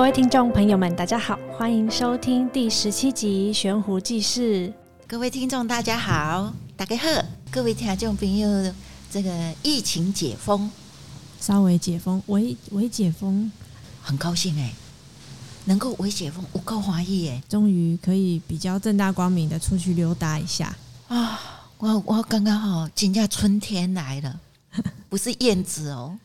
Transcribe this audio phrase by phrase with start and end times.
[0.00, 4.68] 各位听众朋友们，大家好，欢迎收听第十七集《悬壶济世》。
[5.06, 7.06] 各位听众，大家好，大家好，
[7.50, 8.74] 各位听众朋友，
[9.10, 10.70] 这个疫情解封，
[11.38, 13.52] 稍微解封，微微解封，
[14.00, 14.72] 很高兴哎，
[15.66, 20.74] 能够微解封，我够欢喜哎，终于可以比较正大光明的出去溜达一下
[21.08, 21.38] 啊！
[21.76, 24.40] 我我刚刚好，今年春天来了，
[25.10, 26.18] 不是燕子哦。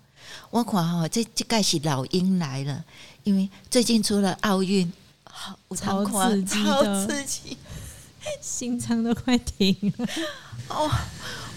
[0.50, 2.84] 我看哈，这这盖是老鹰来了，
[3.24, 4.92] 因为最近除了奥运，
[5.24, 7.58] 好超刺激，超刺激，
[8.42, 10.08] 心脏都快停了。
[10.70, 10.90] 哦，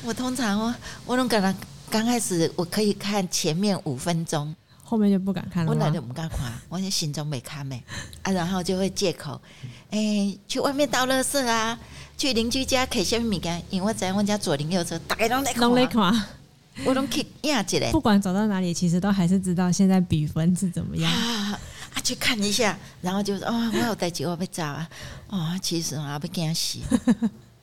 [0.04, 0.74] 我通常哦
[1.06, 1.54] 我都感觉
[1.90, 4.54] 刚开始我可以看前面五分钟，
[4.84, 5.70] 后面就不敢看了。
[5.70, 7.82] 我哪就不敢看，我就心中没看没
[8.22, 9.40] 啊，然后就会借口，
[9.90, 11.78] 哎、欸，去外面倒垃圾啊，
[12.16, 16.28] 去邻居家啃些米干，因为我在我家左邻右舍，大家都在看。
[16.84, 21.58] 我拢去压起来，不管走到哪里，其实都还是知道现在比分是怎么样啊！
[21.94, 24.88] 啊，去看一下，然后就说哦，我有带几个被炸啊！
[25.28, 26.78] 哦，其实啊，被惊死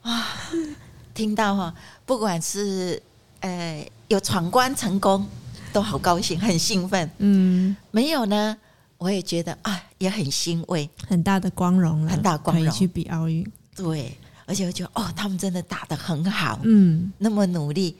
[0.02, 0.26] 啊！
[1.14, 3.00] 听到哈，不管是
[3.40, 5.26] 呃有闯关成功，
[5.72, 7.10] 都好高兴，很兴奋。
[7.18, 8.54] 嗯，没有呢，
[8.98, 13.50] 我也觉得啊，也很欣慰，很大的光荣，很大光荣，可以去比奥运。
[13.74, 14.14] 对，
[14.44, 17.96] 而且我觉得哦，他们真的打得很好，嗯，那么努力。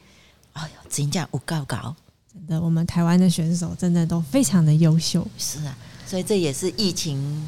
[0.57, 1.95] 哎呦，真正有够高，
[2.33, 5.25] 真的，我们台湾的选手真的都非常的优秀。
[5.37, 7.47] 是啊，所以这也是疫情，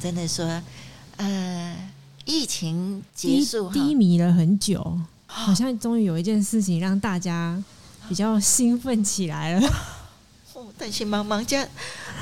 [0.00, 0.62] 真的说，
[1.16, 1.76] 呃，
[2.24, 7.62] 疫情结束低，低迷了很久，好像终于有一件事情让大家
[8.08, 9.68] 比较兴奋起来了。
[10.54, 11.66] 哦，但是茫茫家，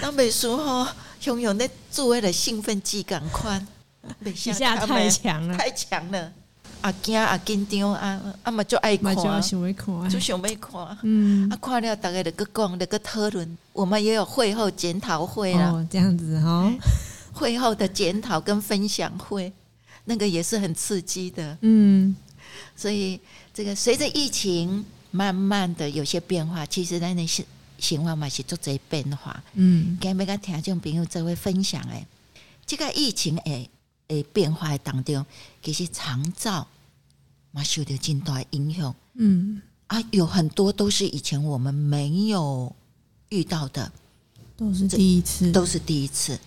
[0.00, 0.94] 那美术哈，
[1.24, 3.66] 拥有那作为的兴奋剂感宽，
[4.24, 6.32] 一下太强了，太强了。
[6.82, 9.32] 啊惊啊紧张啊啊嘛就爱看，就想
[9.66, 10.98] 要看，就想要看。
[11.02, 13.58] 嗯，啊看了大家就个讲，就个讨论。
[13.72, 16.70] 我们也有会后检讨会啊，这样子哈。
[17.32, 19.50] 会后的检讨跟分享会，
[20.04, 21.56] 那个也是很刺激的。
[21.62, 22.14] 嗯，
[22.76, 23.18] 所以
[23.54, 27.44] 这个随着疫情慢慢的有些变化，其实咱的生
[27.78, 29.42] 生活嘛是做这变化。
[29.54, 32.06] 嗯，今日甲听众朋友做位分享诶，
[32.66, 33.70] 这个疫情诶。
[34.08, 35.24] 诶，变化当中，
[35.62, 36.66] 其实长照
[37.50, 38.94] 嘛受到很大影响。
[39.14, 42.74] 嗯啊，有很多都是以前我们没有
[43.28, 43.92] 遇到的，
[44.56, 46.38] 都是第一次，都是第一次。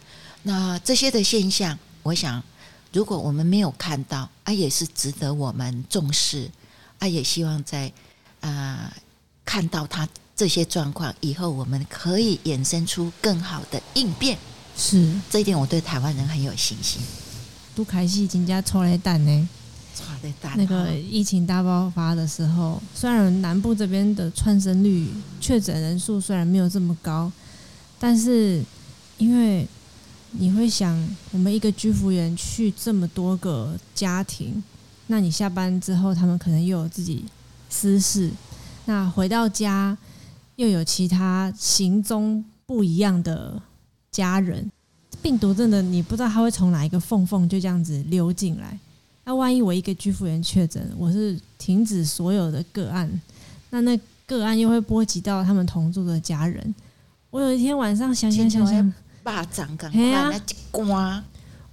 [0.43, 2.41] 那这些的现象，我想，
[2.91, 6.49] 如果我们没有看到，啊，也是值得我们重视。
[6.97, 7.87] 啊，也希望在
[8.41, 8.93] 啊、呃、
[9.43, 14.37] 看到他这些状况以后，我们可以衍生出更好的应变。
[14.77, 17.01] 是这一点，我对台湾人很有信心。
[17.75, 19.49] 都开始增加错雷蛋呢，
[20.55, 25.07] 那个疫情大爆发的时候，虽然南部这边的窜生率、
[25.41, 27.31] 确诊人数虽然没有这么高，
[27.99, 28.63] 但是
[29.17, 29.67] 因为
[30.31, 30.97] 你会想，
[31.31, 34.63] 我们一个居服员去这么多个家庭，
[35.07, 37.25] 那你下班之后，他们可能又有自己
[37.69, 38.31] 私事，
[38.85, 39.97] 那回到家
[40.55, 43.61] 又有其他行踪不一样的
[44.11, 44.71] 家人。
[45.21, 48.77] 病毒真的，你不知道它会从哪一个缝缝就这样子溜进来。
[49.23, 53.09] 那万一我一个居服员确诊，我是停止所有的个案，
[53.71, 56.75] 那那个案又会波及到他们同住的家人。
[57.31, 58.93] 我有一天晚上想想想想，
[59.23, 59.99] 巴掌赶快
[60.29, 60.39] 来
[60.69, 61.23] 刮，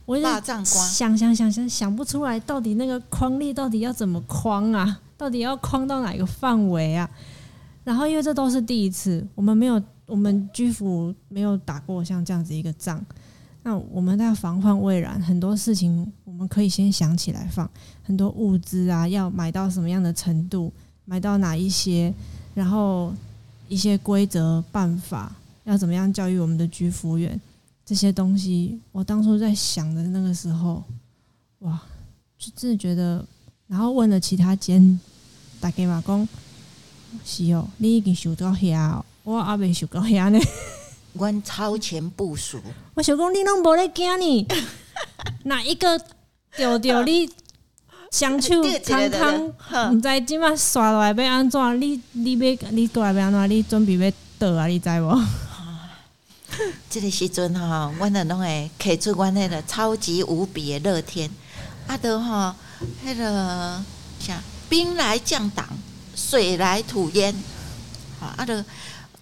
[0.06, 5.00] 我巴掌刮，想想想想想不出来，到底那个框力到底要怎么框啊？
[5.18, 7.08] 到底要框到哪个范围啊？
[7.84, 13.04] 然后因为这都是第一次，我们没有，我们居服没有打过像这样子一个仗。
[13.64, 17.70] 那我们在防患未然，很多事情我们可以先想起来放，
[18.02, 20.72] 很多物资啊，要买到什么样的程度，
[21.04, 22.12] 买到哪一些，
[22.54, 23.14] 然后
[23.68, 27.40] 一些规则办法，要怎么样教育我们的居服员，
[27.86, 30.82] 这些东西，我当初在想的那个时候，
[31.60, 31.80] 哇，
[32.36, 33.24] 就真的觉得，
[33.68, 34.98] 然后问了其他间，
[35.60, 36.28] 大家嘛讲，
[37.24, 40.38] 是哦，你已经想到遐，我还没想到遐呢。
[41.14, 42.60] 阮超前部署，
[42.94, 44.46] 我想讲你拢无咧惊你，
[45.44, 46.00] 哪一个
[46.56, 47.28] 丢丢你
[48.10, 48.62] 双手
[49.10, 51.80] 康康，毋知即马刷落来要安怎？
[51.80, 53.50] 你你要你过来要安怎？
[53.50, 54.66] 你准备要倒啊？
[54.66, 55.22] 你知无？
[56.88, 61.30] 这个时阵吼，阮的拢会开出阮迄个超级无比的乐天，
[61.86, 62.54] 啊都哈，
[63.04, 63.82] 那个
[64.18, 65.66] 啥兵来将挡，
[66.14, 67.34] 水来土掩，
[68.20, 68.62] 好啊都。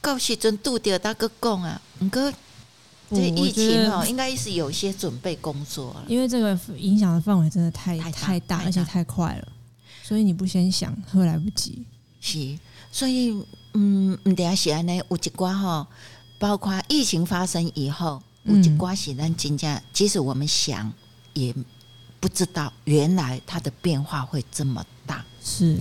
[0.01, 2.33] 到时阵拄着大哥讲啊，毋过
[3.11, 6.05] 这疫情哦，应该是有些准备工作了。
[6.09, 9.49] 因为这个影响的范围真的太太大，而且太快了，
[10.03, 11.85] 所以你不先想会来不及。
[12.21, 12.59] 是，
[12.93, 13.35] 所以
[13.75, 15.87] 嗯，毋定是安尼有一寡吼，
[16.39, 20.93] 包括疫情发生以后，有一寡是咱真正，即使我们想
[21.35, 21.55] 也
[22.21, 25.25] 不知道，原来它的变化会这么大。
[25.43, 25.79] 是，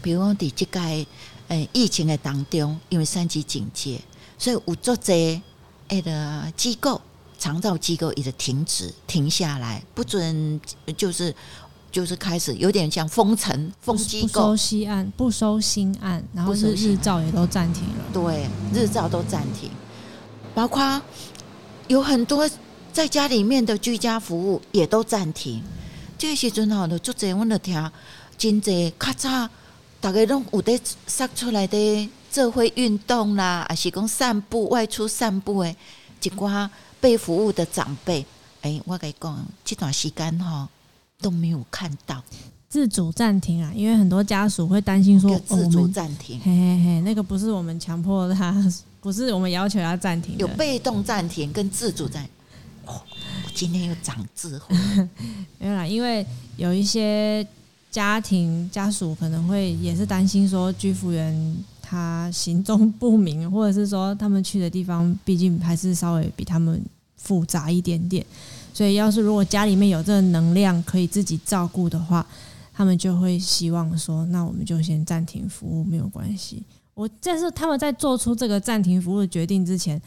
[0.00, 1.06] 比如讲在这个
[1.48, 4.00] 呃疫情的当中，因为三级警戒，
[4.38, 7.00] 所以有作者诶的机构，
[7.38, 10.60] 长照机构一直停止停下来，不准
[10.96, 11.34] 就是
[11.90, 19.70] 就是开始有点像封城封机构，不收新案，不收新案，然后是日照也都暂停了，对，日照都暂停，
[20.54, 21.02] 包括。
[21.88, 22.46] 有很多
[22.92, 25.62] 在家里面的居家服务也都暂停。
[26.18, 27.90] 这时阵吼，就做者阮着听，
[28.36, 29.48] 真侪较早，
[30.00, 35.76] 大家拢有得杀出来的做会运动啦，还是讲散步外出散步诶，
[36.22, 36.68] 一寡
[37.00, 38.24] 被服务的长辈，
[38.62, 40.68] 诶、欸，我跟你讲，这段时间吼
[41.20, 42.22] 都没有看到
[42.68, 48.54] 自主暂停啊，因为很多家属会担心说自主暂停、哦，嘿嘿嘿，那个不是我们强迫他。
[49.00, 52.24] 不是我们要求他暂停，有被动暂停跟自主暂。
[52.84, 53.00] 哦，
[53.44, 54.76] 我今天又长智慧。
[55.56, 57.46] 没有啦，因为有一些
[57.90, 66.80] 家庭家属可能会也是担心说，居服员他行踪不明，或者是说他们去的地方毕竟还是稍微比他们
[67.16, 68.24] 复杂一点点，
[68.74, 72.24] 所以要是如果家里面有这个能量可以自己照顾的话，
[72.74, 76.62] 他们就会希望说，那我们就先暂停服务，没有关系。
[76.94, 80.00] 我但是他们在做出这个暂停服务的决定之前，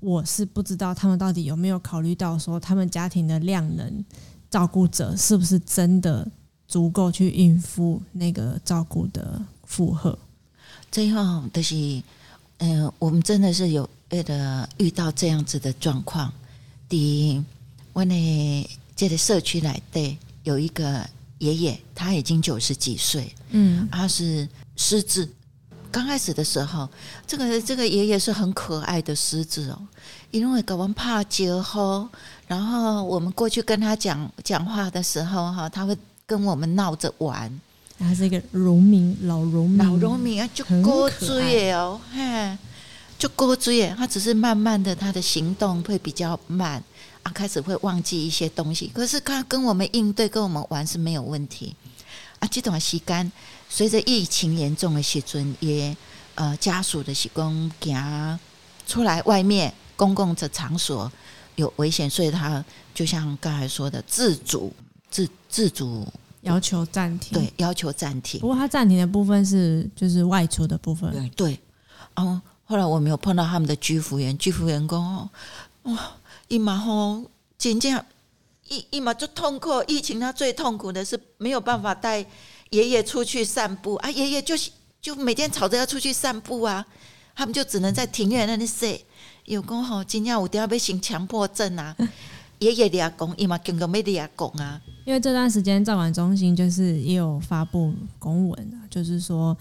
[0.00, 4.04] 我是不知道他们到底有没有考虑到说他们家庭的量能，
[4.50, 6.28] 照顾者是不是真的
[6.68, 10.16] 足够去应付那个照顾的负荷。
[10.92, 11.74] 最后就是，
[12.58, 16.32] 嗯、呃，我们真的是有为了遇到这样子的状况。
[16.88, 17.42] 第一，
[17.92, 21.04] 我呢这个社区来对有一个
[21.38, 25.28] 爷爷，他已经九十几岁，嗯，他是失智。
[25.90, 26.86] 刚开始的时候，
[27.26, 29.78] 这个这个爷爷是很可爱的狮子哦，
[30.30, 32.06] 因为搞完怕酒后，
[32.46, 35.96] 然后我们过去跟他讲讲话的时候哈，他会
[36.28, 37.60] 跟我们闹着玩。
[37.98, 42.56] 他是一个农民，老农民，老农民啊，就过追哦，嘿，
[43.18, 43.88] 就高追。
[43.96, 46.80] 他只是慢慢的，他的行动会比较慢
[47.24, 48.88] 啊，开始会忘记一些东西。
[48.94, 51.74] 可是他跟我们应对，跟我们玩是没有问题
[52.38, 52.46] 啊。
[52.46, 53.32] 这段时间。
[53.70, 55.94] 随着疫情严重的时阵，也
[56.36, 58.38] 呃家属的是讲行
[58.86, 61.12] 出来外面公共的场所
[61.56, 62.64] 有危险，所以他
[62.94, 64.72] 就像刚才说的自主
[65.10, 66.06] 自自主
[66.42, 68.40] 要求暂停，对，要求暂停。
[68.40, 71.60] 不过他暂停的部分是就是外出的部分，对对。
[72.16, 75.30] 嗯，后来我没有碰到他们的居服员，居服员工哦
[75.84, 76.12] 哇，
[76.48, 77.24] 一马吼
[77.56, 78.04] 真正
[78.68, 82.24] 一一马就痛苦，疫情他最痛苦的是没有办法带。
[82.70, 84.54] 爷爷出去散步啊，爷爷就
[85.00, 86.84] 就每天吵着要出去散步啊，
[87.34, 89.02] 他们就只能在庭院那里睡。
[89.46, 91.96] 有讲吼，今天有点要被行强迫症啊。
[92.58, 94.80] 爷爷的阿公，伊嘛经过没的阿公啊。
[95.04, 99.56] 因为这段时间，照管中心就是也有发布公文啊，就是说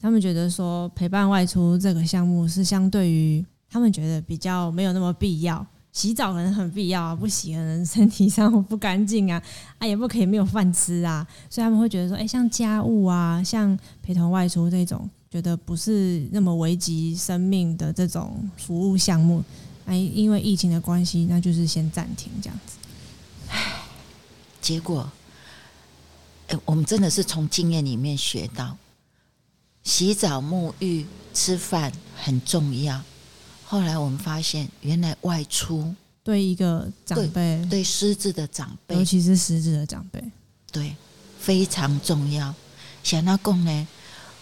[0.00, 5.64] 他们觉得说陪伴外出这个项目是相对于他们觉得比较没有那么必要。
[5.90, 9.42] 洗澡可能很必要啊，不洗可能身体上不干净啊，
[9.78, 19.42] 啊也不可以没有饭吃啊，所以他们会觉得说，哎，像家务啊，像陪同外出这种，觉得不是那么危及生命的这种服务项目，
[19.88, 22.76] 哎，因为疫情的关系，那就是先暂停这样子。
[23.48, 23.72] 唉，
[24.60, 25.10] 结果，
[26.48, 28.76] 哎，我们真的是从经验里面学到，
[29.84, 33.02] 洗澡、沐浴、吃饭很重要。
[33.64, 40.22] 后来我们发现，原来外出对一个长辈，对失智的长辈，尤其是失智的长辈，
[40.70, 40.94] 对
[41.40, 42.54] 非常重要。
[43.02, 43.88] 想要讲呢，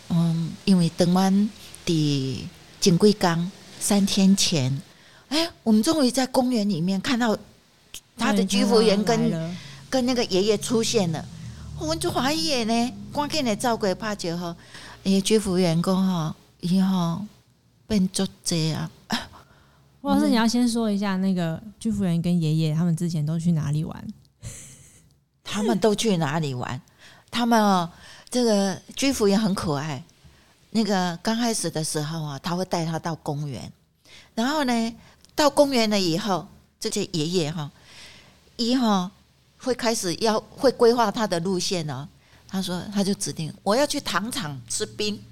[0.09, 1.49] 嗯，因为等完
[1.85, 2.49] 第
[2.81, 3.49] 锦贵岗
[3.79, 4.83] 三天前，
[5.29, 7.37] 哎，我们终于在公园里面看到
[8.17, 9.57] 他的居服员跟
[9.89, 11.25] 跟那个爷爷出现了。
[11.79, 14.55] 我们就怀疑呢，光看你照顾怕就好，
[15.05, 17.21] 哎，居服员讲哈，以后。
[17.89, 18.91] 变作这样，
[20.03, 24.05] 或者是你要先说一下那个居服员跟爷爷他们之前都去哪里玩？
[25.45, 26.83] 他们都去哪里玩？
[27.31, 27.89] 他们哦，
[28.29, 30.03] 这个居服员很可爱。
[30.71, 33.73] 那个刚开始的时候啊，他会带他到公园，
[34.35, 34.95] 然后呢，
[35.37, 36.49] 到公园了以后，
[36.81, 37.71] 这些爷爷哈，
[38.57, 39.09] 一哈
[39.59, 42.09] 会开始要会规划他的路线哦。
[42.49, 45.23] 他说，他就指定我要去糖厂吃冰。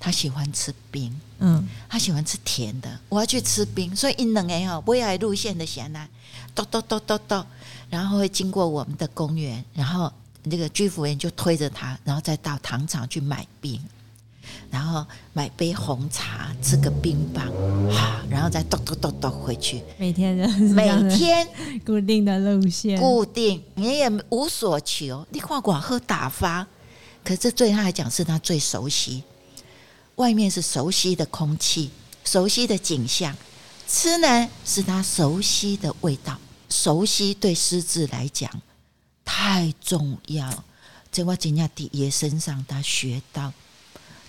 [0.00, 2.98] 他喜欢吃冰，嗯，他喜欢吃甜的。
[3.08, 6.08] 我要去吃冰，所以一两个哈，不要路线的闲来，
[6.56, 7.46] 咚咚咚咚咚，
[7.88, 13.80] 然后会经过我们的公园，然后那个居服员就推着他，然后再到糖厂去买冰。
[14.70, 17.46] 然后买杯红茶，吃个冰棒，
[17.90, 19.82] 哈，然后再咚咚咚咚回去。
[19.98, 21.46] 每天的每天
[21.84, 25.26] 固定的路线，固定，你也无所求。
[25.30, 26.66] 你看广喝打发，
[27.24, 29.22] 可是对他来讲是他最熟悉。
[30.16, 31.90] 外面是熟悉的空气，
[32.24, 33.34] 熟悉的景象，
[33.88, 36.38] 吃呢是他熟悉的味道。
[36.68, 38.50] 熟悉对狮子来讲
[39.24, 40.64] 太重要。
[41.10, 43.52] 在我今天的爷身上，他学到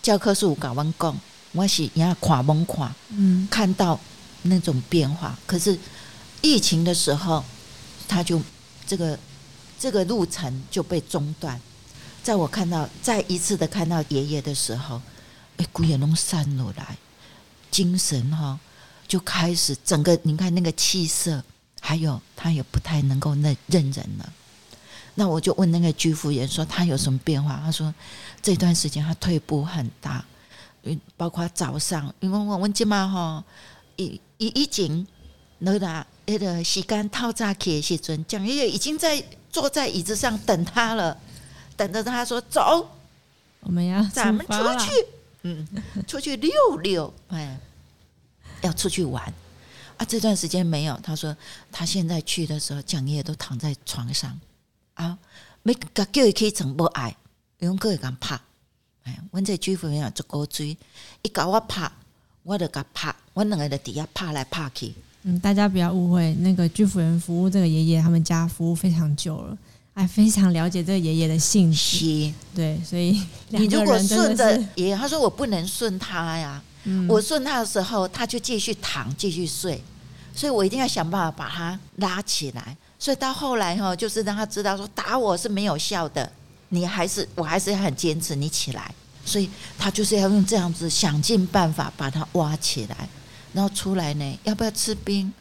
[0.03, 1.17] 教科书搞完讲，
[1.53, 3.97] 我是也看懵看，嗯，看到
[4.41, 5.39] 那种变化。
[5.47, 5.79] 可是
[6.41, 7.41] 疫情的时候，
[8.05, 8.41] 他就
[8.85, 9.17] 这个
[9.79, 11.57] 这个路程就被中断。
[12.21, 15.01] 在我看到再一次的看到爷爷的时候，
[15.55, 16.97] 哎，骨也弄散落来，
[17.71, 18.59] 精神哈
[19.07, 21.41] 就开始整个，你看那个气色，
[21.79, 24.33] 还有他也不太能够认认人了。
[25.15, 27.61] 那我就问那个居服员说他有什么变化？
[27.63, 27.93] 他说
[28.41, 30.25] 这段时间他退步很大，
[31.15, 33.43] 包括早上，因为我问今嘛哈，
[33.95, 35.05] 一一一景，
[35.59, 41.15] 那个那个时间套早起的时阵，蒋爷爷已经在坐在椅子上等他了，
[41.77, 42.89] 等着他说走，
[43.59, 44.91] 我们要咱们出去，
[45.43, 45.67] 嗯，
[46.07, 46.51] 出去溜
[46.81, 47.59] 溜，哎，
[48.61, 49.23] 要出去玩
[49.97, 50.05] 啊。
[50.05, 51.37] 这段时间没有，他说
[51.71, 54.37] 他现在去的时候，蒋爷爷都躺在床上。
[54.95, 55.17] 啊，
[55.63, 57.15] 没个叫伊起床不爱，
[57.59, 58.39] 用个会敢拍。
[59.03, 60.77] 哎，阮这居服员做古锥，
[61.21, 61.91] 一搞我拍，
[62.43, 64.93] 我就甲拍，我两个在底下拍来拍去。
[65.23, 69.57] 嗯，大家不要误会，那个居服员服务这个爷爷，他们家服务非常久了，
[69.93, 72.33] 哎非常了解这个爷爷的性情。
[72.55, 79.81] 对，所以 你如果顺着爷爷，他说我不能顺他呀，嗯、我顺他的时候，他就继续躺，继续睡，
[80.35, 82.77] 所以我一定要想办法把他拉起来。
[83.03, 86.31] 所以到后来哈，就是让他知道说打我是没有效的，
[86.69, 88.95] 你还是我还是很坚持你起来。
[89.25, 93.09] 所以他就是要用这样子想尽办法把他挖起来，
[93.51, 95.33] 然后出来呢，要不要吃冰？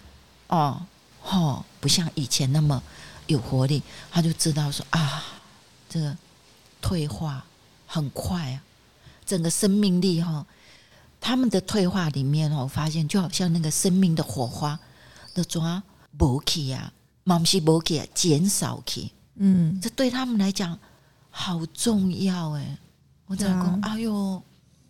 [0.48, 0.84] 哦，
[1.22, 2.82] 哦，不像以前那么
[3.28, 5.22] 有活力，他就知道说啊，
[5.88, 6.16] 这个
[6.80, 7.44] 退化
[7.86, 8.60] 很快啊，
[9.24, 10.44] 整个生命力哈，
[11.20, 14.76] 他们的退化里面我发现就好像那个生命的火花
[15.32, 15.80] 的抓
[16.18, 16.76] 不起
[17.24, 17.38] 呀。
[17.38, 20.76] 妈是不给减少去，嗯，这对他们来讲
[21.30, 22.76] 好重要哎。
[23.26, 24.42] 我在讲，哎呦，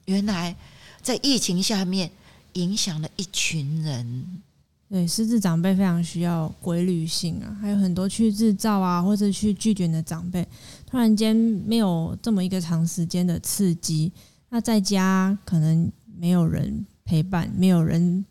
[0.07, 0.57] 原来
[1.03, 2.11] 在疫情下面
[2.55, 4.43] 影响了一群人。
[4.89, 10.43] 对，失智长辈非常需要规律性啊，还有很多去日照啊，或者去拒绝的长辈，
[10.87, 14.11] 突然间没有这么一个长时间的刺激，
[14.49, 18.25] 那在家可能没有人陪伴，没有人。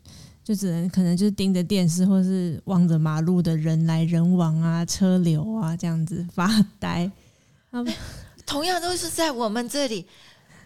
[0.44, 6.48] 就只能可能就是盯着电视，或是望着马路的人来人往啊、车流啊这样子发
[6.80, 7.10] 呆。
[8.44, 10.04] 同样都是在我们这里，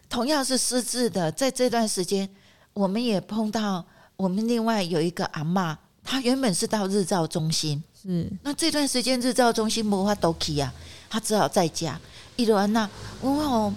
[0.09, 2.29] 同样是失智的，在这段时间，
[2.73, 3.85] 我们也碰到
[4.17, 10.73] 我们另外有一个阿嬷，她原本是到日照中心，是那这段时间日照中心无法都去啊，
[11.11, 12.01] 她只好在家。
[12.37, 12.89] 伊就安那，
[13.21, 13.75] 我哦，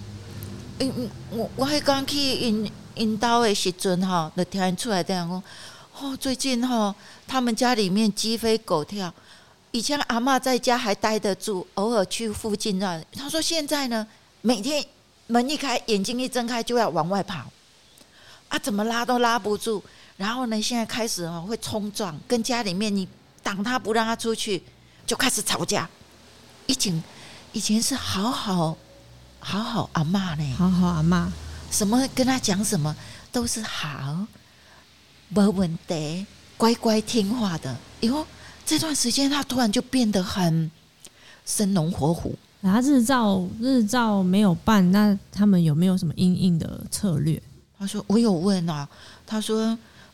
[0.78, 5.42] 嗯嗯，我我还刚去引引导的时阵哈，就听出来这样讲。
[6.02, 6.94] 哦，最近哈、哦，
[7.28, 9.12] 他们家里面鸡飞狗跳。
[9.70, 12.98] 以前阿妈在家还待得住，偶尔去附近那。
[13.12, 14.06] 他说现在呢，
[14.40, 14.82] 每天
[15.26, 17.44] 门一开，眼睛一睁开就要往外跑，
[18.48, 19.82] 啊，怎么拉都拉不住。
[20.16, 23.06] 然后呢，现在开始哦会冲撞，跟家里面你
[23.42, 24.62] 挡他不让他出去，
[25.06, 25.88] 就开始吵架。
[26.66, 27.04] 以前
[27.52, 28.76] 以前是好好
[29.38, 31.30] 好好阿妈呢，好好阿妈，
[31.70, 32.96] 什么跟他讲什么
[33.30, 34.26] 都是好。
[35.30, 37.76] 没问题，乖乖听话的。
[38.00, 38.26] 以后
[38.66, 40.70] 这段时间，他突然就变得很
[41.46, 42.36] 生龙活虎。
[42.60, 47.40] 那日照日照没有办，那他们有没有什么应应的策略？
[47.78, 48.86] 他说：“我有问啊。”
[49.26, 49.66] 他说：“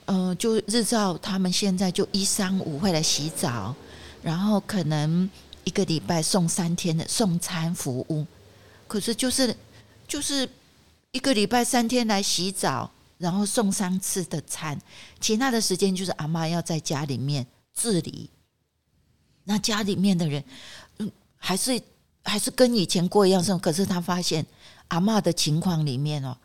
[0.07, 3.75] 嗯、呃，就日照，他们现在就一三五会来洗澡，
[4.23, 5.29] 然后可能
[5.65, 8.25] 一个礼拜送三天的送餐服务。
[8.87, 9.57] 可是就是
[10.07, 10.49] 就是
[11.11, 14.79] 一个礼拜三天来洗澡。”然后送三次的餐，
[15.21, 18.29] 其他的时间就是阿嬷要在家里面自理。
[19.45, 20.45] 那家里面的人，
[20.99, 21.81] 嗯，还是
[22.23, 23.63] 还是跟以前过一样生活。
[23.63, 24.45] 可是他发现
[24.89, 26.37] 阿嬷的情况里面哦，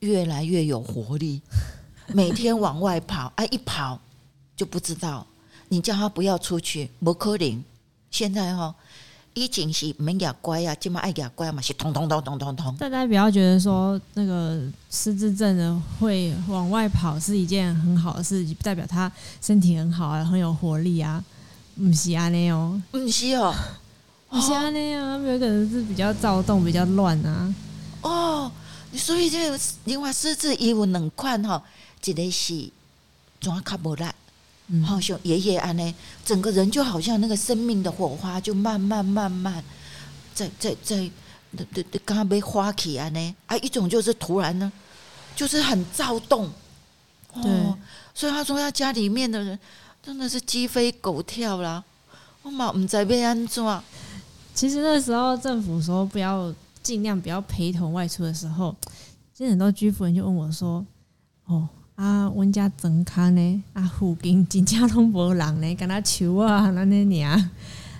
[0.00, 1.40] 越来越有活力，
[2.08, 4.00] 每天往外跑，哎，一跑
[4.54, 5.26] 就不知道。
[5.68, 7.64] 你叫他不要出去，摩柯林。
[8.10, 8.74] 现在哈、哦。
[9.34, 12.76] 以前是免牙乖啊，今嘛爱牙乖嘛，是通通通通通通。
[12.76, 14.60] 大家不要觉得说那个
[14.90, 19.10] 失智症的会往外跑是一件很好的事，代表他
[19.40, 21.24] 身体很好啊，很有活力啊。
[21.76, 23.54] 不是安尼哦，不是哦，
[24.28, 27.54] 不是安尼啊，有可能是比较躁动、比较乱啊。
[28.02, 28.52] 哦，
[28.92, 31.62] 所以这个另外狮子伊有两款哈，
[32.04, 32.68] 一个是
[33.40, 34.04] 转卡无力，
[34.84, 39.62] 好像爷爷安呢，整个人就好像那个生命的火花就慢慢慢慢
[40.34, 40.96] 在在在，
[41.56, 44.70] 对对对，刚刚被花起安呢啊，一种就是突然呢，
[45.34, 46.46] 就是很躁动，
[47.32, 47.74] 哦，对
[48.14, 49.58] 所以他说他家里面的人
[50.02, 51.82] 真的是鸡飞狗跳啦，
[52.42, 53.82] 我嘛唔知被安怎。
[54.54, 56.54] 其实那时候政府说不要。
[56.82, 58.74] 尽量不要陪同外出的时候，
[59.34, 60.84] 其实很多居服人就问我说
[61.44, 61.68] ：“哦，
[62.00, 63.62] 啊，我家怎看呢？
[63.74, 67.50] 啊，附近真正拢无人呢，敢若树啊，安尼尔啊，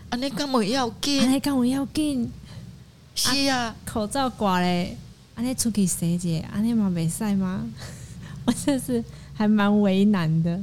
[0.09, 1.21] 啊，你干嘛要紧？
[1.21, 2.33] 啊，你干嘛要紧？
[3.15, 4.97] 是啊，口罩挂咧，
[5.35, 7.63] 安尼出去洗者，安尼嘛袂晒吗？
[8.47, 9.05] 我真是
[9.35, 10.59] 还蛮为难的。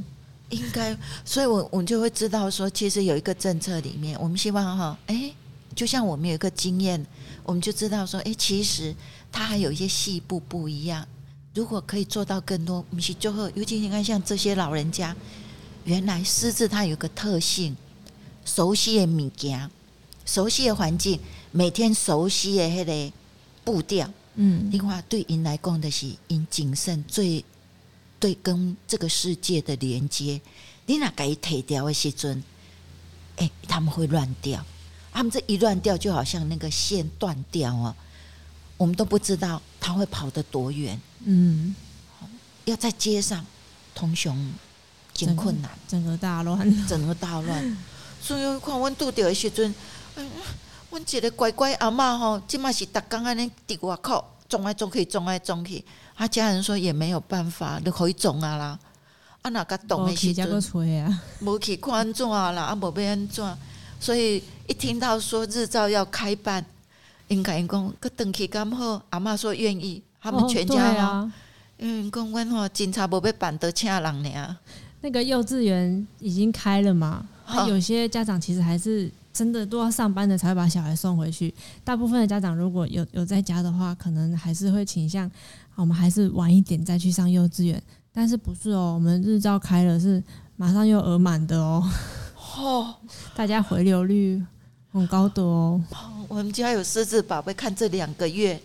[0.50, 5.34] 应该，所以我我就会知道说，其实有一个政策里面，我们希望哈，哎、欸，
[5.76, 7.06] 就像我们有一个经验。
[7.44, 8.92] 我们就知道说，哎，其实
[9.30, 11.06] 它还有一些细部不一样。
[11.58, 15.14] 如果可以做到更多，我们是最后，尤其你看像这些老人家，
[15.82, 17.76] 原来狮子它有个特性，
[18.44, 19.68] 熟悉的物件，
[20.24, 21.18] 熟悉的环境，
[21.50, 23.12] 每天熟悉的那个
[23.64, 27.44] 步调，嗯，另外对因来讲的是因谨慎最
[28.20, 30.40] 对跟这个世界的连接，
[30.86, 32.40] 你哪给退掉的时阵，
[33.34, 34.64] 哎，他们会乱掉。
[35.10, 37.96] 他们这一乱掉，就好像那个线断掉哦，
[38.76, 41.00] 我们都不知道他会跑得多远。
[41.24, 41.74] 嗯，
[42.64, 43.44] 要在街上
[43.94, 44.54] 通行
[45.12, 47.76] 真困难，整个大乱，整个大乱。
[48.22, 49.74] 所以看我拄到的时阵，
[50.16, 50.30] 嗯，
[50.90, 55.84] 我一个乖乖阿嬷吼，即嘛是逐工安尼伫外口撞来撞去，撞来撞去。
[56.16, 58.78] 他家人说也没有办法，你可以撞啊啦。
[59.42, 60.48] 啊，那个动的时阵，
[61.04, 63.58] 啊，无去看安怎啦，啊，无要安怎。
[64.00, 66.64] 所以一听到说日照要开办，
[67.28, 71.32] 应该讲个登去刚好，阿嬷说愿意，他们全家啊，
[71.78, 74.56] 嗯，公关吼警察不被办得请人呢。
[75.00, 77.24] 那个幼稚园已经开了嘛？
[77.68, 81.54] 有些家长其实还是真的都要上班的才会把小孩送回去。
[81.84, 85.30] 大部分的家长如果有有在家的话，可能还是会倾向
[85.76, 87.80] 我们还是晚一点再去上幼稚园。
[88.12, 88.94] 但是不是哦？
[88.94, 90.22] 我们日照开了是
[90.56, 91.88] 马上又额满的哦。
[92.56, 92.94] 哦，
[93.36, 94.42] 大家回流率
[94.90, 95.80] 很高的哦。
[96.26, 98.60] 我们家有狮子宝贝，看这两个月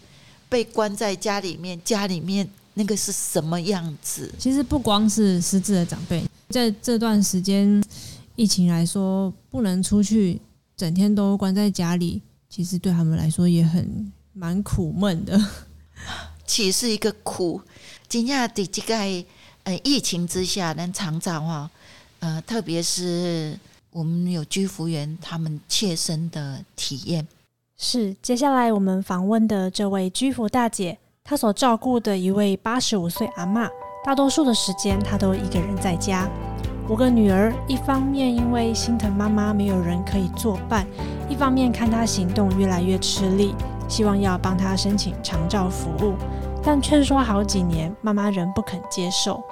[0.54, 4.32] 被关在家里面，家里面那个是什么样子？
[4.38, 7.84] 其实不光是狮子的长辈，在这段时间
[8.36, 10.40] 疫情来说，不能出去，
[10.78, 15.44] 整天都关在家里，其实对他们来说也很蛮苦闷的。
[16.46, 17.60] 其实是一个苦，
[18.08, 18.96] 今天的这个
[19.64, 21.72] 呃疫情之下，能常常哈
[22.20, 23.58] 呃，特别是。
[23.90, 27.28] 我们有居服员，他们切身的体验
[27.84, 28.16] 是。
[28.22, 33.68] 接下来我们访问的这位居服大姐，她所照顾的一位八十五岁阿嬷，
[34.06, 36.30] 大多数的时间她都一个人在家。
[36.88, 40.88] 五个女儿，一方面因为心疼妈妈没有人可以作伴，
[41.28, 43.54] 一方面看她行动越来越吃力，
[43.90, 46.14] 希望要帮她申请长照服务，
[46.64, 49.44] 但劝说好几年，妈妈仍不肯接受。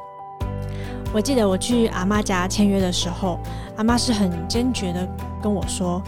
[1.13, 3.37] 我记得我去阿妈家签约的时候，
[3.75, 5.05] 阿妈是很坚决的
[5.43, 6.01] 跟我说：“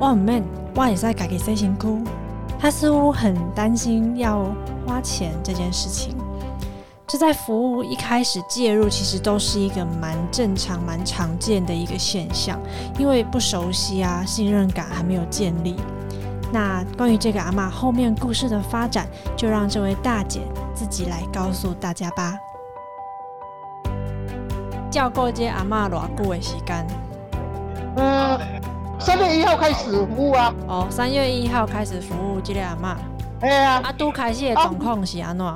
[0.00, 0.42] 我唔免，
[0.74, 2.04] 我也在家己洗身躯。”
[2.58, 4.46] 他似乎很担心要
[4.86, 6.16] 花钱这件事情。
[7.06, 12.58] 这在服务一开始介入，其实都是一个蛮正常、蛮常见的一个现象，
[12.98, 15.76] 因为不熟悉啊，信任感还没有建立。
[16.52, 20.40] 那关于这个阿妈后面故事的发展，就让这位大姐
[20.74, 22.38] 自己来告诉大家吧。
[24.90, 26.86] 照顾这阿妈偌久的时间？
[27.96, 28.38] 嗯，
[29.00, 30.54] 三月一号开始服务啊。
[30.68, 32.94] 哦，三月一号开始服务这个阿嬷。
[33.40, 35.46] 哎呀，啊，拄开始的状况是安怎？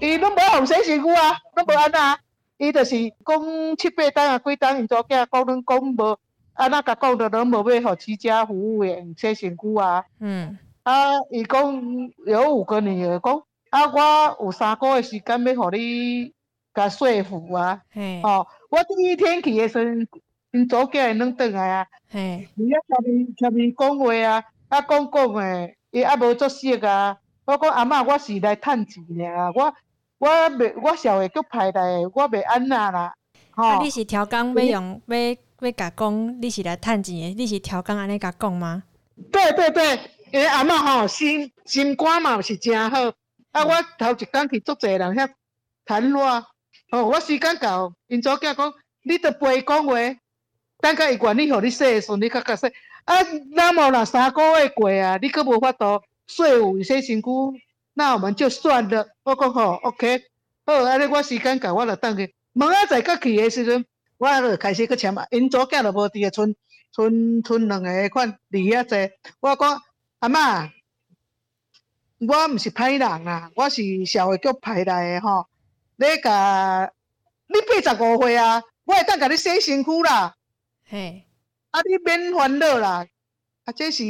[0.00, 2.18] 伊拢无互洗身躯啊，拢无安那。
[2.56, 6.18] 伊就是讲七八单啊，几单，因祖囝讲恁讲无
[6.54, 10.04] 安那甲讲的，拢无要互居家服务员洗身躯啊。
[10.18, 10.58] 嗯。
[10.82, 11.80] 啊，伊讲
[12.26, 13.40] 有五个女儿，讲
[13.70, 16.34] 啊，我有三个月时间要互你。
[16.74, 20.08] 甲说服啊，嘿哦，我第一天去的时阵，
[20.52, 29.74] 因祖囝会拢转来啊，嘿，伊啊前面前面讲话啊，啊讲讲诶，伊啊无作声啊，我讲阿嬷，我是来趁钱尔，我
[30.18, 33.14] 我袂我社会足歹来，我袂安那啦，
[33.50, 33.66] 吼、哦。
[33.68, 35.16] 啊，你是超工要用要
[35.60, 38.82] 要甲讲，你是来趁钱诶，你是超工安尼甲讲吗？
[39.30, 40.00] 对对对，
[40.32, 43.12] 因为阿嬷吼心心肝嘛是诚好，
[43.52, 45.28] 啊，我头一工去足济人遐
[45.84, 46.42] 谈话。
[46.90, 49.92] 哦，我时间到，因祖囝讲，你着陪伊讲话，
[50.80, 52.70] 等下伊愿意互你洗诶时阵，你较较说。
[53.04, 53.14] 啊，
[53.52, 57.28] 那么若三个月过啊，你阁无法度说服洗身躯，
[57.94, 59.08] 那我们就算了。
[59.24, 60.22] 我讲好，OK，
[60.66, 62.34] 好，安尼我时间到，我就等去。
[62.52, 63.86] 明仔载阁去诶时阵，
[64.18, 65.26] 我就开始阁签嘛。
[65.30, 66.54] 因祖囝就无伫个村，
[66.92, 69.14] 村村两个款离遐济。
[69.40, 69.82] 我讲
[70.18, 70.70] 阿嬷，
[72.20, 75.46] 我毋是歹人啊，我是社会局派来诶吼。
[75.96, 76.92] 你甲
[77.46, 80.34] 你八十五岁啊，我会当甲你洗身躯啦。
[80.90, 81.26] 嘿，
[81.70, 83.06] 啊，你免烦恼啦。
[83.64, 84.02] 啊，这是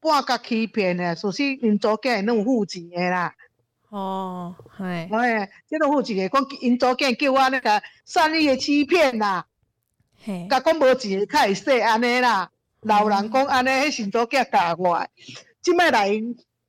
[0.00, 3.32] 半甲欺骗的，属实因祖囝拢有负钱的啦。
[3.90, 9.46] 哦，嘿，哎，这拢负钱的，讲因祖囝叫我那个善意的欺骗啦。
[10.24, 12.50] 嘿，甲讲无钱较会说安尼啦。
[12.80, 15.06] 老人讲安尼，迄因祖囝教我。
[15.62, 16.10] 即摆来，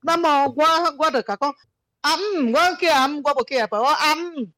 [0.02, 0.56] 那么我
[1.00, 1.54] 我着甲讲。
[2.02, 3.80] 阿姆，我叫阿姆，我无叫阿伯。
[3.80, 4.52] 我阿姆，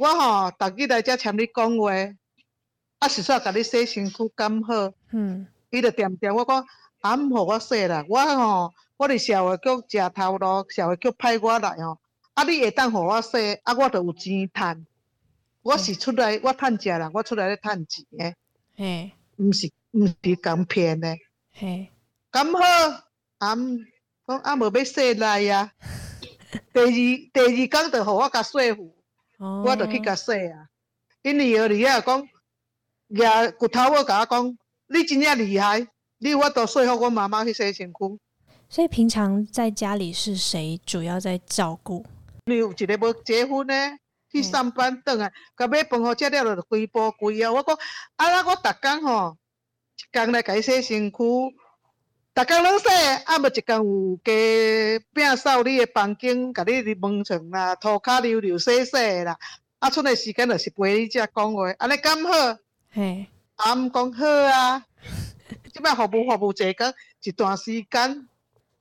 [0.00, 1.92] 我吼，逐日来遮签你讲话，
[3.04, 4.90] 啊，是煞甲你洗身躯敢好？
[5.12, 6.64] 嗯，伊着惦惦我讲，
[7.02, 8.02] 阿姆，互我洗啦。
[8.08, 11.98] 我吼，我伫社会局食头路，社会局派我来吼，
[12.32, 14.86] 啊，你会当互我洗，啊，我着有钱趁。
[15.60, 18.36] 我是出来，我趁食啦，我出来咧趁钱诶。
[18.74, 21.18] 嘿，毋是毋是讲骗诶。
[21.52, 21.90] 嘿，
[22.30, 22.58] 刚好？
[23.36, 23.80] 阿姆
[24.26, 25.70] 讲阿无要洗来啊。
[26.72, 28.96] 第二第二工就互我甲洗壶，
[29.62, 30.68] 我就去甲洗啊。
[31.20, 32.28] 因二儿儿啊讲，
[33.08, 33.22] 举
[33.58, 35.86] 骨头我甲我讲，你真正厉害，
[36.18, 38.20] 你有法度说服我妈妈去洗身躯。
[38.68, 42.04] 所以平常在家里是谁主要在照顾？
[42.46, 43.74] 你有一个要结婚呢，
[44.32, 47.52] 去上班等啊，甲买饭好食了就规波规啊。
[47.52, 47.76] 我讲，
[48.16, 49.36] 啊那我逐工吼，
[49.96, 51.16] 一工来甲伊洗身躯。
[51.16, 52.88] 逐工拢洗，
[53.26, 54.32] 啊无一工有加
[55.14, 59.38] 摒扫你的房间，甲你伫门床啦、涂骹溜溜洗洗啦。
[59.78, 62.58] 啊，剩的时间就是陪你遮讲话，安尼刚好？
[62.94, 63.26] 嘿，
[63.56, 64.84] 啊毋讲好啊。
[65.72, 68.28] 即摆服务服务坐讲一段时间，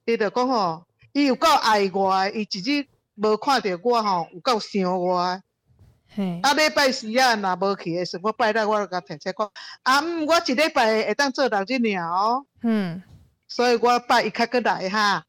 [0.06, 5.42] 伊就讲吼，伊有够爱我，伊一日无看着我吼，有够想我。
[6.16, 12.46] 嘿，啊礼拜四啊，若无去的时，我拜六我就甲提醒讲，啊毋，我一礼拜会当做六日尔哦。
[12.62, 13.02] 嗯。
[13.48, 15.26] 所以我拜一较过来哈，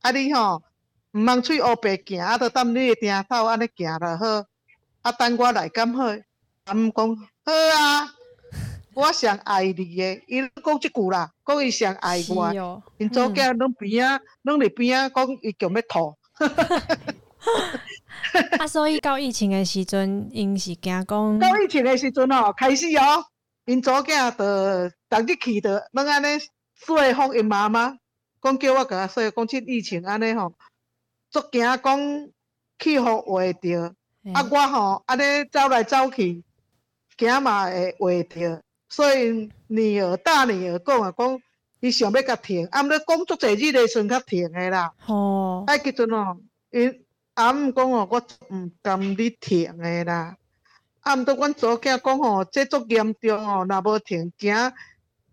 [0.00, 0.62] 啊你吼
[1.10, 4.46] 毋通喙乌白行，啊着等你的顶头安尼行就好，
[5.02, 6.04] 啊等我来敢好？
[6.06, 8.14] 啊毋讲好啊，
[8.98, 16.18] 我上爱你的，伊讲即句啦，讲伊上爱我，因祖囝拢边啊，拢伫边啊讲伊强要吐。
[18.58, 21.38] 啊，所以到疫情的时阵，因是惊讲。
[21.38, 23.24] 到疫情的时阵哦，开始哦，
[23.66, 26.26] 因祖囝着逐日去着拢安尼。
[26.74, 27.96] 说服因妈妈，
[28.42, 30.54] 讲叫我甲说，讲即疫情安尼吼，
[31.30, 31.80] 足惊讲
[32.80, 36.42] 去互会着，嗯、啊我吼安尼走来走去，
[37.16, 41.40] 惊嘛会会着，所以女儿大女儿讲啊，讲
[41.80, 44.92] 伊想要甲停，啊毋咧讲足侪日咧算较停诶啦。
[45.06, 46.38] 哦，啊迄阵哦，
[46.70, 48.18] 因阿姆讲哦，我
[48.50, 50.36] 毋甘你停诶啦，
[51.00, 54.54] 啊毋过阮祖囝讲吼，这足严重哦，若无停惊。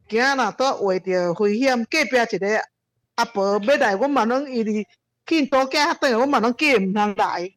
[0.07, 2.61] 惊若都会着危险，隔壁一个
[3.15, 4.85] 阿婆要来，阮嘛拢伊哩
[5.25, 7.51] 去因祖囝倒来，阮嘛拢叫伊毋通来。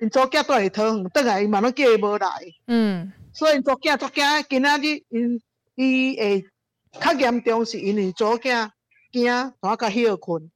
[0.00, 2.28] 因祖囝倒来桃园倒来，伊嘛拢叫伊无来。
[2.66, 5.42] 嗯，所以因祖囝足惊，今仔日因
[5.74, 6.44] 伊会
[7.00, 8.70] 较严重，是因为祖囝
[9.10, 10.50] 惊，我甲休困。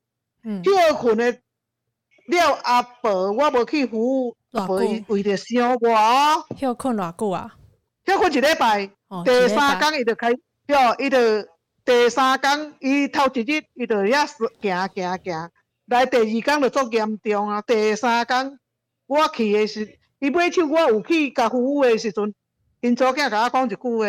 [0.44, 1.32] 嗯，休困诶
[2.28, 6.46] 了阿婆，我无去服务，阿婆伊为着想我。
[6.56, 7.56] 休困偌久啊？
[8.06, 8.86] 休困一礼拜，
[9.24, 10.30] 第三工伊就开。
[10.30, 11.18] 哟，伊就
[11.84, 15.50] 第三工，伊头一日伊就遐行行行，
[15.86, 17.60] 来第二工就足严重啊！
[17.62, 18.58] 第三工
[19.06, 22.34] 我去诶时，伊买手我有去甲服务诶时阵，
[22.80, 24.06] 因祖囝甲我讲一句话，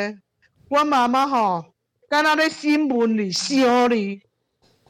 [0.70, 1.74] 阮妈妈吼，
[2.08, 4.22] 敢若咧新闻里烧你，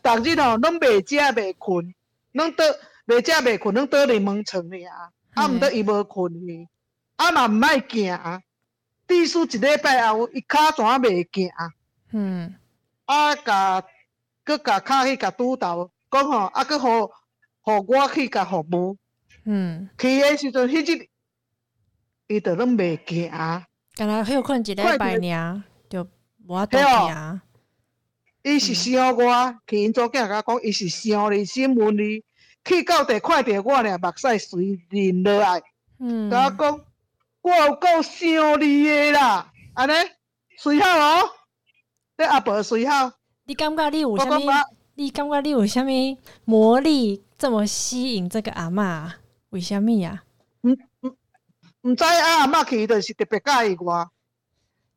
[0.03, 1.93] 逐日吼拢袂食袂困，
[2.33, 2.65] 拢倒
[3.07, 6.67] 袂食袂困，拢倒伫门床尔，啊啊毋得伊无困去，
[7.15, 8.43] 啊嘛毋爱行。
[9.07, 11.49] 必须一礼拜后，伊骹怎袂行？
[12.11, 12.55] 嗯，
[13.05, 13.83] 啊，甲
[14.43, 17.11] 搁甲骹去甲督导讲吼，啊，搁互
[17.61, 18.97] 互我去甲服务。
[19.45, 21.09] 嗯，去诶时阵，迄日
[22.27, 23.65] 伊着拢袂行。
[23.95, 26.07] 敢若休困一礼拜尔，就
[26.47, 27.41] 无法度行。
[28.43, 32.23] 伊是想我，去因祖囝甲我讲，伊是想你，审问你，
[32.63, 35.61] 去到地看着我俩目屎水淋落来。
[35.99, 36.81] 嗯，甲我讲。
[37.41, 39.93] 我有够想你的啦，安尼
[40.57, 41.29] 随好哦，
[42.17, 43.13] 你阿婆随好。
[43.45, 44.41] 你感觉你有啥物？
[44.95, 45.87] 你感觉你有啥物
[46.43, 49.13] 魔力这么吸引这个阿嬷？
[49.51, 50.23] 为虾米呀？
[51.81, 54.09] 毋知啊，阿嬷去伊就是特别介意我。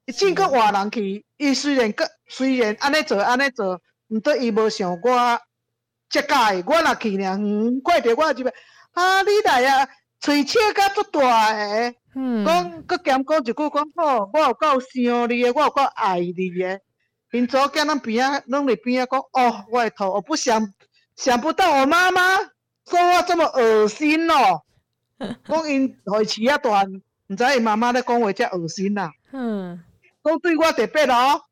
[0.04, 5.40] 伊真个换人去，伊虽然个虽然安尼做安尼做，毋过伊无想我
[6.08, 8.52] 遮介意，我若去呢，嗯，怪着我这边，
[8.92, 9.88] 啊，你来啊，
[10.20, 16.80] 喙切甲足大个，嗯，讲搁兼讲一句讲好，我有够想你个，我有够爱你个，
[17.30, 20.72] 因祖囝咱边仔拢伫边仔讲，哦，我的头，我不想
[21.14, 22.38] 想不到我妈妈
[22.86, 24.62] 说话这么恶心哦，
[25.44, 26.84] 讲因喙齿啊大，
[27.28, 29.82] 毋知因妈妈咧讲话遮恶心啦，嗯，
[30.22, 31.42] 讲对我特别哦，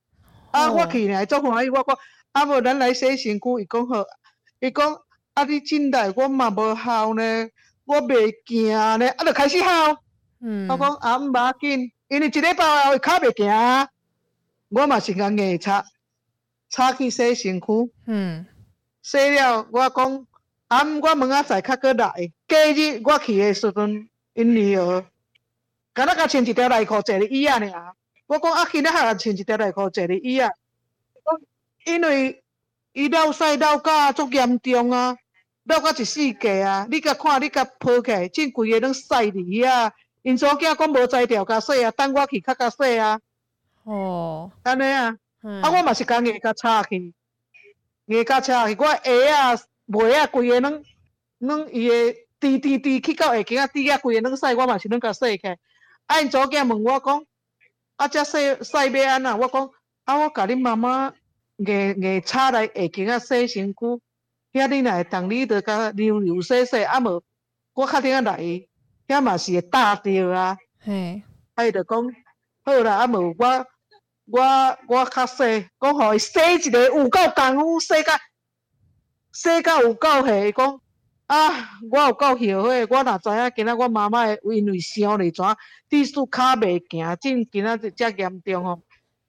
[0.51, 1.99] 啊，我去呢，足欢喜，我讲，
[2.33, 4.05] 啊无咱来洗身躯，伊讲好。
[4.63, 5.01] 伊讲
[5.33, 7.49] 啊，你进来我嘛无效呢，
[7.87, 9.67] 我袂惊呢，啊，就开始哭。
[10.43, 13.89] 嗯，我讲啊，毋要紧，因为一礼拜后脚袂行，
[14.69, 15.85] 我嘛是甲硬擦，
[16.69, 17.67] 擦去洗身躯。
[18.07, 18.45] 嗯，
[19.03, 20.27] 洗了，我讲
[20.71, 22.33] 啊，我明仔载较阁来。
[22.47, 25.05] 隔日我去诶时阵，因女儿，
[25.93, 27.95] 敢若甲穿一条内裤坐咧椅仔尔。
[28.29, 30.47] 我讲啊，今仔下穿一条内裤坐咧椅仔。
[30.47, 31.41] 讲
[31.95, 32.43] 因为。
[32.93, 35.17] 伊落屎落甲足严重啊，
[35.63, 36.89] 落甲一世界啊！
[36.91, 39.93] 你甲看，你甲抱起来，真规个拢屎哩啊！
[40.23, 43.21] 因查某囝讲无才调甲洗啊，等我去较甲洗啊。
[43.85, 47.15] 哦，安尼啊，嗯、啊，我嘛是甲硬甲擦去，
[48.07, 49.57] 硬甲擦去，我鞋啊、
[49.93, 50.85] 袜啊，规个拢
[51.39, 51.95] 拢伊个
[52.41, 55.47] 滴滴滴去到下囝仔滴啊，规个拢屎，我嘛是拢甲洗起。
[56.07, 57.25] 啊，因祖囝问我讲，
[57.97, 59.39] 啊，遮洗洗要安怎？
[59.39, 59.71] 我讲，
[60.05, 61.13] 啊，我甲恁妈妈。
[61.63, 64.01] 硬硬擦来下囝仔洗身躯，
[64.55, 67.23] 遐你若会当你着甲流流洗洗，啊无
[67.75, 68.67] 我较顶仔来，
[69.07, 70.57] 遐嘛是会打着啊。
[70.79, 71.23] 嘿，
[71.55, 72.03] 啊伊着讲
[72.65, 73.67] 好啦，啊无我
[74.25, 78.19] 我我较洗，讲互伊洗一个有够功夫，洗甲
[79.33, 80.81] 洗甲有够下，伊讲
[81.27, 85.45] 啊，我有够后悔，我若知影今仔我妈妈会因为伤咧怎，
[85.89, 88.83] 滴数骹袂行，真今仔日遮严重吼，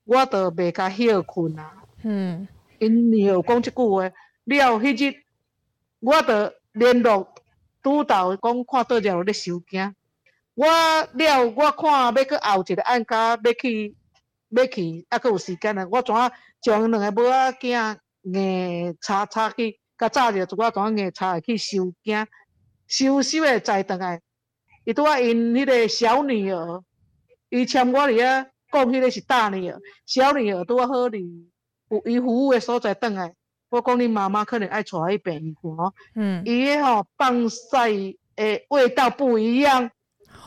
[0.05, 1.73] 我着袂甲歇困啊。
[2.03, 2.47] 嗯，
[2.79, 5.15] 因女儿讲即句话，了迄日，
[5.99, 7.33] 我着联络
[7.83, 9.93] 督导讲看倒只有咧收惊。
[10.55, 13.95] 我了，我看要去后一个案件，要去
[14.49, 15.87] 要去，还佫有时间啊！
[15.89, 22.25] 我怎啊将两个母仔囝硬插插去，甲早着，我怎啊硬插去收惊，
[22.87, 24.19] 收收诶再倒来。
[24.83, 26.83] 伊拄啊因迄个小女儿，
[27.49, 31.23] 伊签我伫遐，讲迄个是大女儿，小女儿拄啊好哩。
[31.89, 33.35] 有伊服务的所在，倒来，
[33.69, 39.91] 我讲你妈妈可能爱带去病院看，嗯，伊个吼放屎诶味道不一样，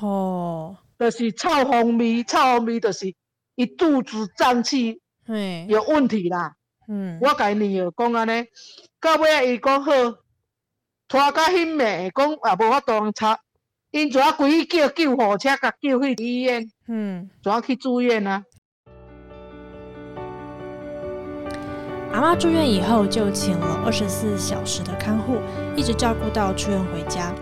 [0.01, 3.15] 哦，就是臭烘味，臭烘味就是
[3.55, 6.57] 伊肚子胀气，嘿，有问题啦，
[6.89, 8.47] 嗯，我甲伊女儿讲安尼，
[9.01, 9.93] 到尾仔伊讲好，
[11.09, 13.39] 拖到迄暝，讲也无法度通插，
[13.91, 18.45] 因怎啊规去叫救护车，甲救去医院，嗯，怎啊去住院啊？
[22.13, 25.39] 阿妈住院以后，就请了二十四小时的看护，
[25.75, 27.35] 一直照顾到出院回家，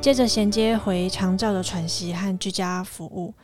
[0.00, 3.34] 接着衔接回长照的喘息和居家服务。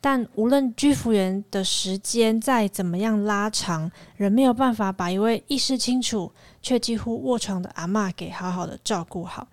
[0.00, 6.32] 但无论居服员的时间再怎么样拉长，仍没有办法把一位意识清楚
[6.62, 9.48] 却几乎卧床的阿嬷给好好的照顾好。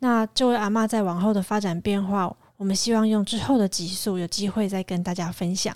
[0.00, 5.74] 那这位阿嬷在往后的发展变化，我们希望用之后的集数有机会再跟大家分享。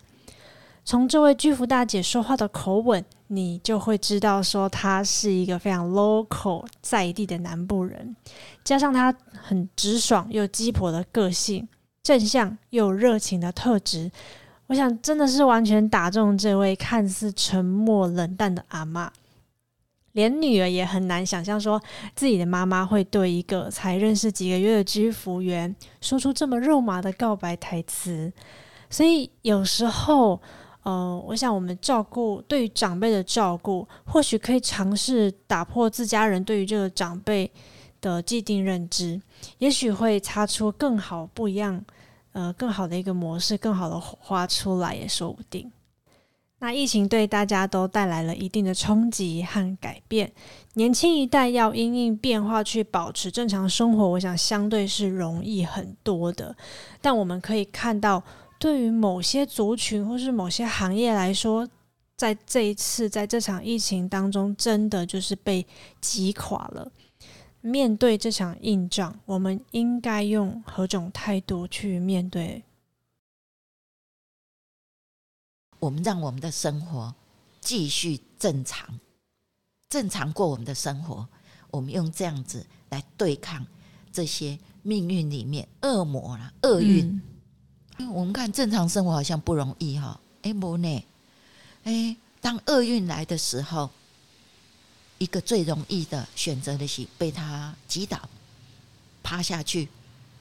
[0.85, 8.15] 从这位居服大姐说话的口吻，你就会知道说她是一个非常 local 在地的南部人，
[8.65, 11.69] 加上她很直爽又鸡婆的个性，
[12.03, 14.11] 正向又热情的特质，
[14.67, 19.09] 我想真的是完全打中这位看似沉默冷淡的阿嬷。
[20.13, 21.81] 连女儿也很难想象说
[22.15, 28.33] 自己的妈妈会对一个才认识几个月的居服员说出这么肉麻的告白台词，
[28.91, 30.41] 所以有时候。
[30.85, 37.49] 呃，我想我们照顾对于长辈的照顾，或许可以尝试打破自家人对于这个长辈
[38.03, 39.19] 的既定认知，
[39.57, 41.83] 也许会擦出更好、不一样、
[42.33, 45.73] 呃，更好的一个模式，更好的火花出来也说不定。
[46.59, 50.31] 那疫情对大家都带来了一定的冲击和改变，
[50.75, 56.55] 年轻一代要因应变化去保持正常生活，我想相对是容易很多的，
[57.01, 58.23] 但我们可以看到。
[58.59, 61.69] 对于某些族群或是某些行业来说，
[62.17, 65.67] 在这一次在这场疫情当中，真的就是被
[66.01, 66.89] 击垮了。
[67.63, 72.63] 面对这场硬仗，我们应该用何种态度去面对？
[75.79, 77.15] 我们让我们的生活
[77.61, 79.01] 继续正常，
[79.89, 81.27] 正常过我们的生活。
[81.71, 83.67] 我们用这样子来对抗
[84.13, 87.07] 这些命运里面恶魔了厄运。
[87.99, 91.05] 嗯我们看正常生活好像不容易哈，哎，不呢，
[91.85, 93.89] 哎，当厄运来的时候，
[95.23, 98.19] 一个最容易的选择的是被他击倒，
[99.23, 99.89] 趴下去，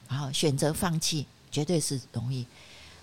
[0.08, 2.44] 然后选择放弃，绝对是容易。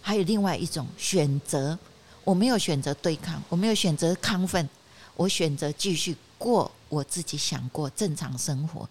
[0.01, 1.79] 还有另外一种选择，
[2.25, 4.67] 我没有选择对抗，我没有选择亢奋，
[5.15, 8.89] 我选择继续过我自己想过正常生活。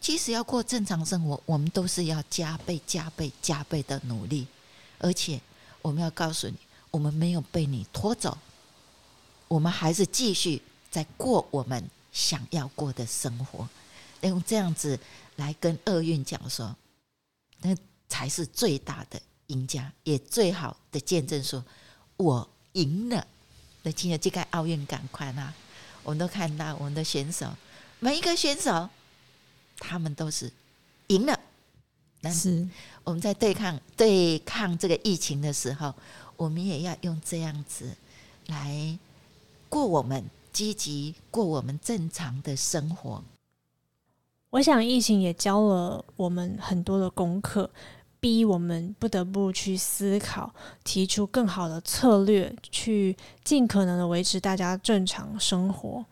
[0.00, 4.46] 即使要过正常生活，我们都是要加倍、加倍、加倍的努力，
[4.98, 5.38] 而且
[5.82, 6.54] 我们要告诉你，
[6.90, 8.38] 我们没有被你拖走，
[9.46, 13.68] 我们还是继续在过我们想要过的生活。
[14.22, 14.98] 用这样子
[15.36, 16.74] 来跟厄运讲说，
[17.60, 17.76] 那
[18.08, 21.62] 才是最大的赢家，也最好的见证，说
[22.16, 23.26] 我赢了。
[23.82, 25.52] 那今天这个奥运赶快啦，
[26.02, 27.54] 我们都看到我们的选手，
[28.00, 28.88] 每一个选手。
[29.80, 30.50] 他们都是
[31.08, 31.38] 赢了，
[32.22, 32.66] 但是
[33.02, 35.92] 我们在对抗对抗这个疫情的时候，
[36.36, 37.92] 我们也要用这样子
[38.46, 38.96] 来
[39.68, 40.24] 过我们
[40.54, 43.22] 积极过我们正常的生活。
[44.50, 47.68] 我想疫情也教了我们很多的功课，
[48.20, 56.06] 逼我们不得不去思考，提出更好的策略，去尽可能的维持大家正常生活。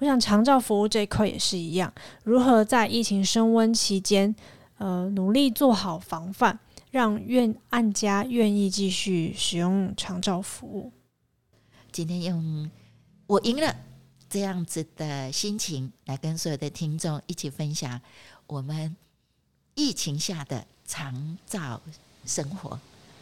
[0.00, 1.90] 我想长照服务这一块也是一样，
[2.24, 4.36] 如何在疫情升温期间，
[4.76, 6.58] 呃，努力做好防范，
[6.90, 10.92] 让愿按家愿意继续使用长照服务。
[11.90, 12.70] 今天用
[13.28, 13.76] 我赢了
[14.30, 18.00] 这样子的心情来跟所有的听众一起分享
[18.46, 18.96] 我们
[19.74, 21.80] 疫情下的长照
[22.24, 22.80] 生活。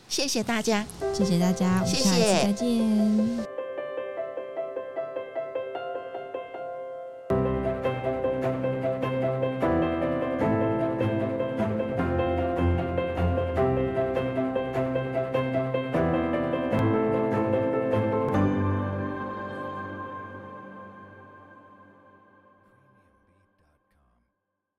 [0.08, 3.55] 谢谢大家，谢谢大家，谢谢，我们下次再见。